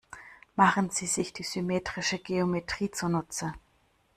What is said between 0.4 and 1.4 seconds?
Machen Sie sich